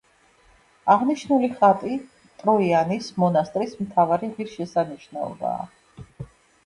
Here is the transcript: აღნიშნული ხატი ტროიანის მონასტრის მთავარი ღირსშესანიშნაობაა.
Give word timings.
აღნიშნული 0.93 1.49
ხატი 1.59 1.99
ტროიანის 2.41 3.09
მონასტრის 3.25 3.77
მთავარი 3.85 4.31
ღირსშესანიშნაობაა. 4.39 6.31